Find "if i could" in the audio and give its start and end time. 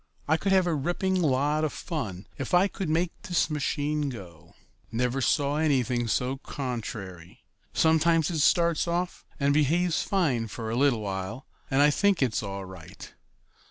2.39-2.89